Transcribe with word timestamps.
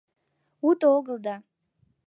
—Уто 0.67 0.85
огыл 0.97 1.17
да... 1.25 1.35